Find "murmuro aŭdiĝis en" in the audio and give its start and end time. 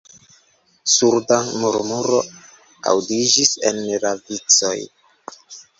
1.59-3.87